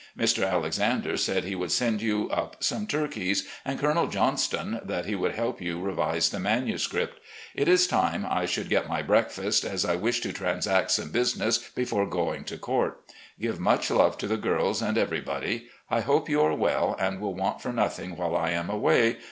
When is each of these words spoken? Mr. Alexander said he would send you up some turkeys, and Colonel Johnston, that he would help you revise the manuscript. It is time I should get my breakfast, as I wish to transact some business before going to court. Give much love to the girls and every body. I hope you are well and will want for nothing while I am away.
Mr. 0.17 0.51
Alexander 0.51 1.15
said 1.15 1.43
he 1.43 1.53
would 1.53 1.71
send 1.71 2.01
you 2.01 2.27
up 2.31 2.63
some 2.63 2.87
turkeys, 2.87 3.47
and 3.63 3.77
Colonel 3.77 4.07
Johnston, 4.07 4.79
that 4.83 5.05
he 5.05 5.13
would 5.13 5.33
help 5.35 5.61
you 5.61 5.79
revise 5.79 6.31
the 6.31 6.39
manuscript. 6.39 7.19
It 7.53 7.67
is 7.67 7.85
time 7.85 8.25
I 8.27 8.47
should 8.47 8.67
get 8.67 8.89
my 8.89 9.03
breakfast, 9.03 9.63
as 9.63 9.85
I 9.85 9.95
wish 9.97 10.19
to 10.21 10.33
transact 10.33 10.89
some 10.89 11.11
business 11.11 11.59
before 11.75 12.07
going 12.07 12.45
to 12.45 12.57
court. 12.57 12.99
Give 13.39 13.59
much 13.59 13.91
love 13.91 14.17
to 14.17 14.27
the 14.27 14.37
girls 14.37 14.81
and 14.81 14.97
every 14.97 15.21
body. 15.21 15.67
I 15.87 15.99
hope 15.99 16.27
you 16.27 16.41
are 16.41 16.55
well 16.55 16.95
and 16.97 17.19
will 17.21 17.35
want 17.35 17.61
for 17.61 17.71
nothing 17.71 18.17
while 18.17 18.35
I 18.35 18.49
am 18.49 18.71
away. 18.71 19.17